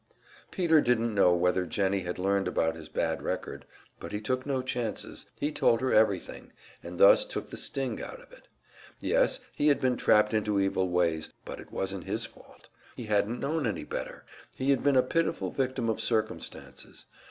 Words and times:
Peter 0.49 0.81
didn't 0.81 1.13
know 1.13 1.31
whether 1.31 1.63
Jennie 1.67 1.99
had 1.99 2.17
learned 2.17 2.47
about 2.47 2.75
his 2.75 2.89
bad 2.89 3.21
record, 3.21 3.65
but 3.99 4.11
he 4.11 4.19
took 4.19 4.47
no 4.47 4.63
chances 4.63 5.27
he 5.35 5.51
told 5.51 5.79
her 5.79 5.93
everything, 5.93 6.51
and 6.81 6.97
thus 6.97 7.23
took 7.23 7.51
the 7.51 7.55
sting 7.55 8.01
out 8.01 8.19
of 8.19 8.31
it. 8.31 8.47
Yes, 8.99 9.41
he 9.55 9.67
had 9.67 9.79
been 9.79 9.97
trapped 9.97 10.33
into 10.33 10.59
evil 10.59 10.89
ways, 10.89 11.29
but 11.45 11.59
it 11.59 11.71
wasn't 11.71 12.05
his 12.05 12.25
fault, 12.25 12.67
he 12.95 13.03
hadn't 13.03 13.39
known 13.39 13.67
any 13.67 13.83
better, 13.83 14.25
he 14.55 14.71
had 14.71 14.81
been 14.83 14.95
a 14.97 15.03
pitiful 15.03 15.51
victim 15.51 15.87
of 15.87 16.01
circumstances. 16.01 17.05